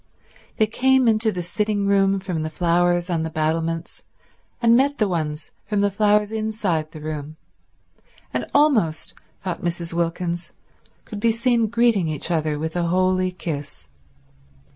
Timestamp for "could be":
11.05-11.31